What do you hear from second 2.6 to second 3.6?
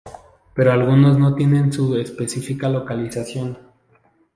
localización.